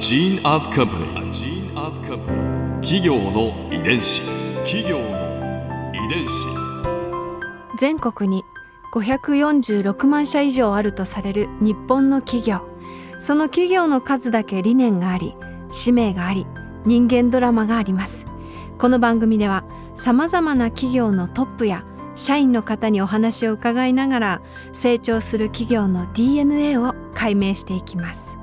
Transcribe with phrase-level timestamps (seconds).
[0.00, 1.06] Gene of company.
[1.16, 2.80] A gene of company.
[2.80, 4.22] 企業の遺伝子。
[4.64, 6.46] 企業の遺伝子。
[7.78, 8.44] 全国に
[8.92, 12.68] 546万社以上あるとされる日本の企業
[13.18, 15.36] その企業の数だけ理念があり
[15.70, 16.46] 使命があり
[16.84, 18.26] 人間ドラマがあります
[18.78, 19.64] この番組では
[19.94, 21.84] さまざまな企業のトップや
[22.14, 24.42] 社員の方にお話を伺いながら
[24.72, 28.38] 成長する企業の DNA を解明していきます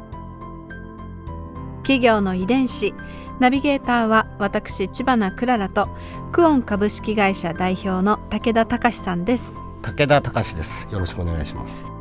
[1.81, 2.93] 企業の遺伝子
[3.39, 5.89] ナビゲーターは私千葉なクララと
[6.31, 10.87] クオン株式会社代表の武田隆さんです武田隆です。
[10.91, 11.91] よろしくお願いします。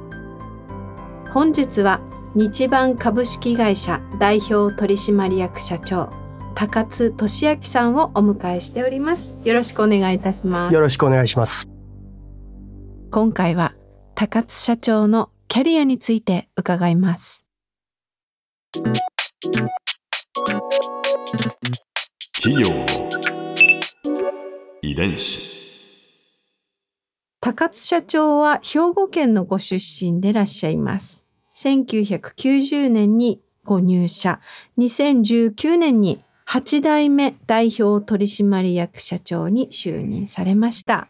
[1.32, 2.00] 本日は
[2.34, 6.10] 日版株式会社代表取締役社長
[6.54, 11.68] 高津俊明さんをお迎えしておりますよろしくお願いいたしますよろしくお願いします。
[13.10, 13.74] 今回は
[14.14, 17.44] 高津社長のキャリアについて伺います
[22.42, 22.86] 企業の
[24.82, 25.48] 遺伝子。
[27.40, 31.26] 高津社長は兵庫県のご出身でいらっしゃいます。
[31.56, 34.40] 1990年にご入社。
[34.76, 41.08] 2019年に8代目代表取締役社長に就任されました。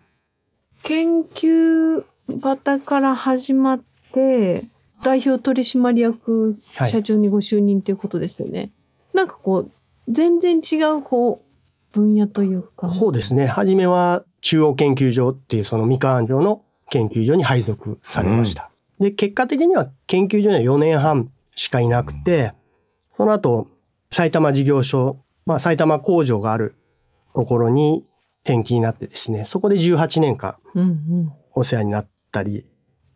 [0.84, 3.81] 研究型から始まっ
[4.12, 4.69] て
[5.03, 8.73] 代表取締役社長にご就任ということですよね、
[9.15, 9.70] なんかこう
[10.09, 11.51] 全然違うこう
[11.93, 12.89] 分野というか。
[12.89, 13.47] そうですね。
[13.47, 18.71] はじめは中央研究所っていうその三河安城の研究所に配属されました。
[18.98, 22.53] で、結果的には研究所には4年半しかいなくて、
[23.17, 23.69] その後、
[24.11, 26.75] 埼玉事業所、まあ埼玉工場がある
[27.34, 28.05] ところに
[28.45, 31.33] 転勤になってですね、そこで18年間うんうん。
[31.53, 32.67] お世話になったり、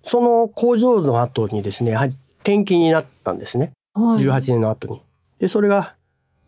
[0.05, 3.73] その工場の後にですね、やはり転勤になったんですね。
[3.95, 5.01] はい18年の後に。
[5.39, 5.95] で、それが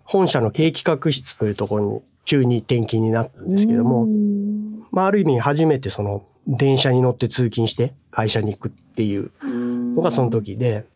[0.04, 10.86] 本社の経営企画室というところに急に転勤になったんですけども、うんまあある意味初めてその電車に乗って通勤して会社に行くっていうのがその時で、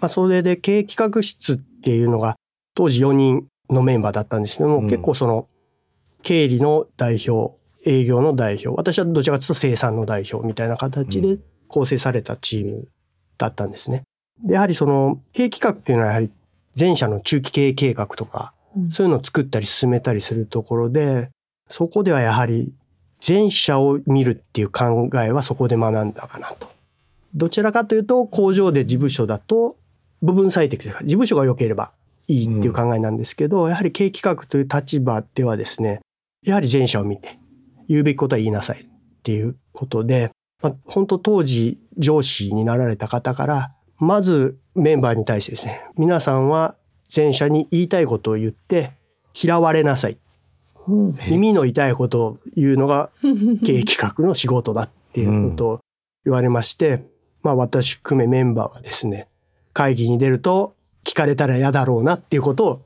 [0.00, 2.36] まあそれで経営企画室っていうのが
[2.74, 5.46] 当時4人のメンバーだったんですけども、うん結構その
[6.22, 7.54] 経理の代表、
[7.86, 11.38] 営業の代表、私はどちらかというと生産の代表みたいな形で
[11.70, 12.88] 構成されたチーム
[13.38, 14.02] だったんですね。
[14.44, 16.30] でやはりその経営企画っていうのはやはり
[16.74, 21.30] 全社の中期経営計画とか、うんそういうのを作ったり進めたりするところで、
[21.66, 22.72] そこではやはり
[23.20, 26.68] 全社を見るっていう考えはそこで学んだかなと。
[27.34, 29.76] どちらかというと工場で事務所だと
[30.22, 31.92] 部分最適というか事務所が良ければ
[32.28, 36.00] いいっていう考えなんですけど、やはり経営企画という立場ではですね、
[36.46, 37.40] やはり全社を見て
[37.88, 38.86] 言うべきことは言いなさいっ
[39.24, 40.30] ていうことで、
[40.62, 46.74] まあ、本当当時上司になられた方から、まずメンバーに対してですね、皆さんは
[47.08, 48.92] 全社に言いたいことを言って
[49.34, 50.18] 嫌われなさい。
[50.88, 53.10] うん耳の痛いことを言うのが
[53.64, 55.80] 経営企画の仕事だっていうことを
[56.24, 57.04] 言われまして、
[57.42, 59.28] まあ私含めメンバーはですね、
[59.72, 62.82] 会議に出ると聞かれたら嫌だろうなっていうことを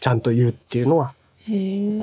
[0.00, 1.14] ちゃんと言うっていうのは、
[1.46, 1.52] そ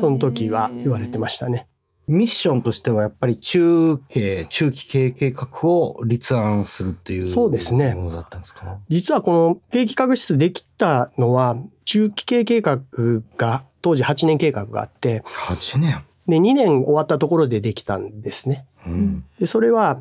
[0.10, 1.68] の時は言われてましたね。
[2.08, 8.78] ミッションとしてはやっぱり中、えー中期経営計画を立案するっていうそうですねものだったんですか？
[8.90, 12.80] 実はこの経営企画室できたのは、中期経営計画
[13.38, 16.04] が当時8年計画があって、8年。
[16.28, 18.66] で2年終わったところでできたんですね。
[18.86, 19.24] うん。
[19.40, 20.00] で、それは、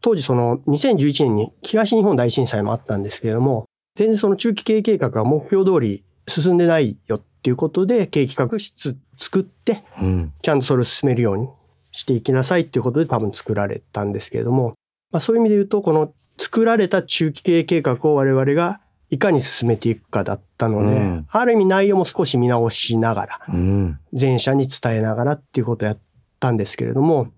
[0.00, 3.66] 当時その2011年に東日本大震災もあったんですけれども、
[3.96, 10.32] 全然その中期経営計画が目標通り進んでないよっていうことで、経営企画室作って、うん。
[10.42, 11.48] ちゃんとそれを進めるように
[11.90, 14.74] していきなさいっていうことで多分作られたんですけれども、
[15.10, 23.98] まあそういう意味で言うと、この作られた中期経営計画を我々がいかに進めていくかだったので、うんある意味内容も少し見直しながら、うん。
[24.12, 25.98] 全社に伝えながらっていうことをやっ
[26.40, 27.28] たんですけれども、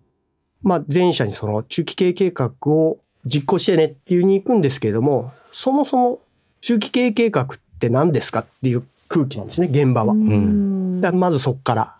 [0.63, 6.21] まあ全社にその中期経営計画を実行してねっていうに行くんですけれども、そもそも
[6.61, 7.47] 中期経営計画っ
[7.89, 10.13] て何ですかっていう空気なんですね、現場は。
[10.13, 11.97] うんだまずそこから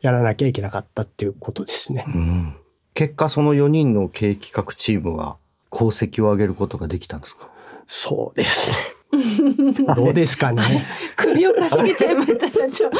[0.00, 2.04] やらなきゃいけなかったっていうことですね。
[2.06, 2.56] うん。
[2.94, 5.36] 結果その4人の経営企画チームは
[5.72, 7.48] 功績を上げることができたんですか？
[7.86, 8.76] そうですね。
[9.96, 10.84] どうですかね。
[11.16, 12.90] 首をかしげちゃいました社長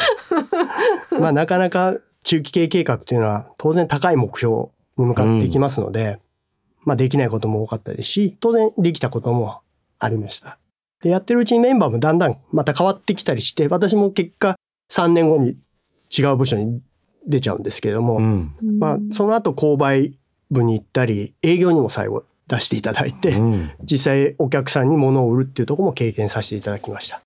[1.21, 4.67] まあなかなか中期経営計画っていうのは当然高い目標
[4.97, 6.19] に向かっていきますので、
[6.85, 9.61] まあできないことも多かったですし、当然できたことも
[9.99, 10.59] ありました。
[11.03, 14.57] で、やってるうちにメンバーもだんだんまた変わってきたりして、私も結果
[14.91, 15.57] 3年後に
[16.17, 16.81] 違う部署に
[17.27, 18.55] 出ちゃうんですけれども、うん。
[18.79, 20.15] まあその後購買
[20.51, 23.71] 部に行ったり、営業にも最後出していただいて、うん。
[23.83, 27.21] 実際お客さんに物を売るっていうところも経験させていただきました。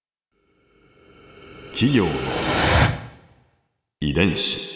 [1.72, 2.10] 企業の
[4.00, 4.72] 遺伝子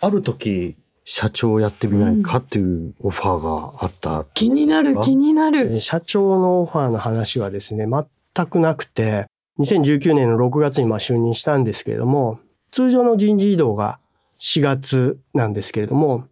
[0.00, 0.76] ある時、
[1.08, 4.26] 社長をやってみないかっていうオファーがあった。
[4.34, 5.80] 気になるあ気になる。
[5.80, 9.26] 社長のオファーの話はですね、全くなくて、
[9.60, 12.40] 2019年の6月にまあ就任したんですけれども、
[12.72, 14.00] 通常の人事異動が
[14.40, 16.24] 4月なんですけれども、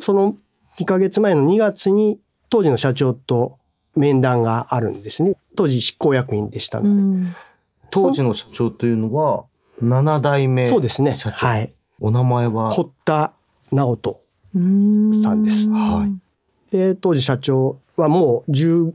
[0.00, 0.36] その
[0.78, 2.20] 2ヶ月前の2月に
[2.50, 3.58] 当時の社長と
[3.96, 5.34] 面談があるんですね。
[5.56, 7.00] 当時執行役員でしたうので。
[7.00, 7.36] ん。
[7.90, 9.46] 当時の社長というのは、
[9.82, 11.14] 7代目そうですね。
[11.14, 11.46] 社長。
[11.46, 11.72] はい。
[12.00, 13.32] お名前は、堀田
[13.72, 14.20] 直人。
[14.54, 18.92] うんさんですはいで、当時社長はもう15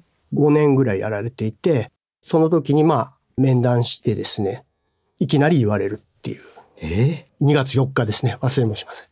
[0.52, 1.92] 年ぐらいやられていて、
[2.22, 4.64] その時にまあ面談してですね、
[5.20, 6.42] いきなり言われるっていう。
[6.82, 8.38] え？2月4日ですね。
[8.42, 9.10] 忘れもしません。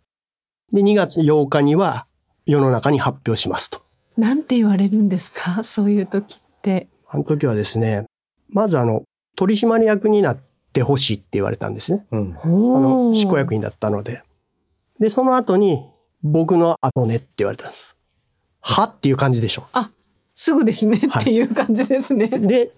[0.74, 2.06] で、2月8日には
[2.46, 3.81] 世の中に発表しますと。
[4.18, 5.64] なんて言われるんですか？
[5.64, 6.88] そういう時って。
[7.10, 8.06] あの時はですね、
[8.50, 9.04] まずあの、
[9.36, 10.38] 取締役になっ
[10.74, 12.06] てほしいって言われたんですね。
[12.12, 12.38] うん。
[12.44, 14.22] あの、執行役員だったので。
[15.01, 15.83] で、その後に、
[16.24, 17.98] 僕の後ねって言われたんです。
[18.62, 19.65] はっていう感じでしょ。
[20.36, 22.27] すぐですねはいっていう感じですね。
[22.27, 22.71] で、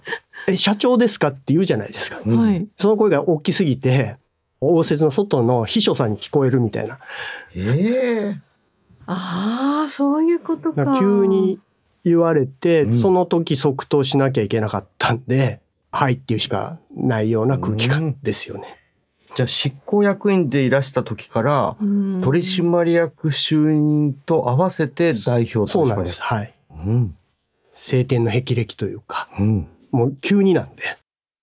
[0.47, 2.21] え、社長ですかって言うじゃないですか。
[2.25, 2.67] うんはい。
[2.77, 4.15] その声が大きすぎて、
[4.61, 6.99] 応接の外の秘書さんに聞こえるみたいな。
[7.55, 8.41] ええ
[9.05, 10.97] ああ、そういうことか。
[10.97, 11.59] 急に
[12.05, 15.61] 言われて、うんその時即答しなきゃいけなかったんで、
[15.91, 18.79] はいっていうしかないような空気感ですよね。
[19.35, 26.19] じゃあ執行役員でいらした時から、うん取締役就任と合わせて代表そうなんです。
[26.19, 26.53] 取締役はい。
[26.87, 27.15] うん。
[27.75, 29.67] 晴天の霹靂というか、うん。
[29.91, 30.83] もう急になんで、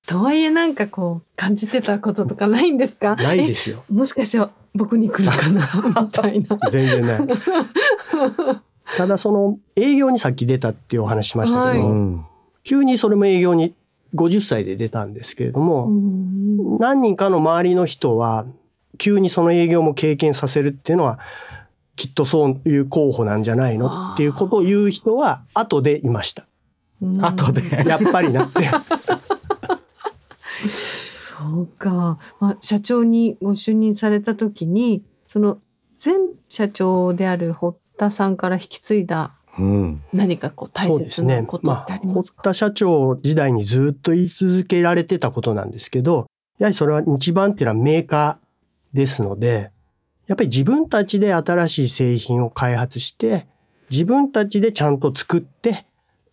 [0.06, 3.14] とはいえなんかこう感じてたこととかないんですか？
[3.16, 3.84] ないですよ。
[3.90, 4.44] えもしかして
[4.74, 5.68] 僕に来るかな？
[6.02, 6.58] みたいな。
[6.70, 7.40] 全然ない。
[8.96, 12.24] ただその営業にさっき出たっていうお話しましたけど、はいうん。
[12.64, 13.74] 急にそれも営業に
[14.14, 18.46] 50歳で出たんですけれども、うん何人かの周りの人は
[18.96, 21.18] 急にその営業も経験させるっていうのは
[21.94, 26.46] きっとそういう候補なんじゃないのっていうことを言う人は後でいました。
[27.02, 27.62] うん後で。
[27.86, 28.70] やっぱりなって。
[31.18, 35.58] そうか、まあ、社長にご就任された時にその
[36.02, 36.14] 前
[36.48, 40.02] 社長である堀田さんから引き継いだうん。
[40.12, 41.58] 何かこう大切なこ。
[41.58, 46.26] とってあまあ、堀りますか、田社長時代にずっと言い続けられてたことなんですけど、
[46.58, 49.70] やはりそれは一番っていうのはメーカーですので、
[50.26, 53.46] やっぱり自分たちで新しい製品を開発して、
[53.90, 55.86] 自分たちでちゃんと作って、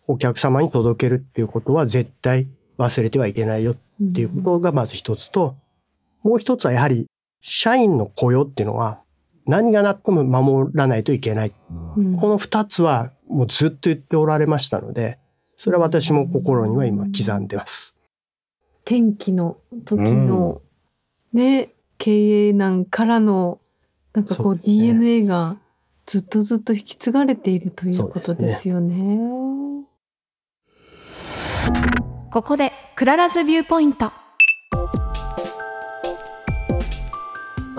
[0.06, 2.46] お客様に届けるっていうことは絶対
[2.78, 3.76] 忘れてはいけないよっ
[4.14, 5.56] ていうことがまず一つと、
[6.22, 7.06] もう一つはやはり
[7.40, 9.00] 社員の雇用っていうのは
[9.48, 11.52] 何がなっても守らないといけない。
[11.96, 15.18] うんこの二つはもうずっと言っておられましたので、
[15.56, 17.96] それは私も心には今刻んでます。
[18.84, 20.60] 天気の時の、
[21.32, 23.58] ね経営難からの
[24.14, 25.56] なんかこそう DNA が
[26.06, 29.18] ずっとずっと引き継がれているということですよね。
[32.30, 34.12] ここで Clara's Viewpoint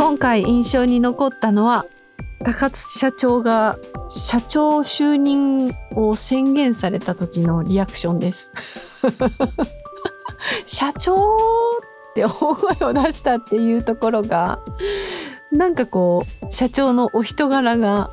[0.09, 1.85] 今回印象に残ったのは
[2.39, 3.77] 高津社長が
[4.09, 8.51] 社長就任を宣言された時のリアクションです。
[10.65, 14.57] 社長って大声を出したっていうところが
[15.51, 18.09] なんかこう社長のお人柄が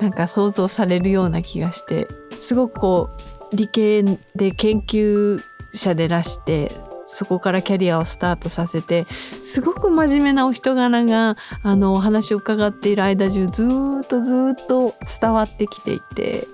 [0.00, 2.08] なんか想像されるような気がして
[2.40, 3.10] すごくこ
[3.52, 4.02] う理系
[4.34, 5.40] で研究
[5.72, 6.72] 者でらして
[7.10, 9.06] そこからキャリアをスタートさせて
[9.42, 16.46] すごく真面目なお人柄があのお話を伺っている間中ずっとずっと伝わってきていて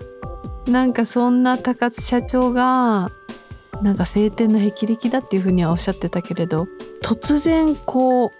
[0.69, 3.11] なんかそんな高津社長が
[3.83, 6.69] なんか晴天の霹靂だっていうふうにはおっしゃってたけれど
[7.03, 8.33] 突然こ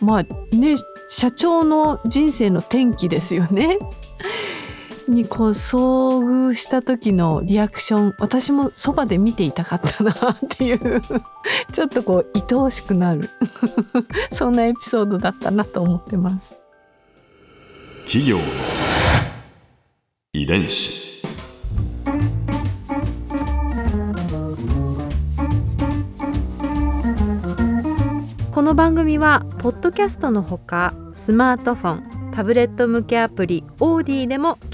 [0.00, 0.22] うまあ
[0.54, 0.76] ね
[1.08, 3.78] 社長の人生の転機ですよね。
[5.08, 11.02] にこう遭遇した時のリアクション私もそばで見ていたかったなっていう
[11.72, 13.28] ちょっとこう愛おしくなる
[14.30, 16.58] そんなエピソードだったなと思ってます。
[18.04, 18.44] 企業の
[20.34, 21.04] 遺伝子
[28.52, 34.73] この番組はポッドキャストのほかスマートフォンタブレット向けアプリオーディでも聞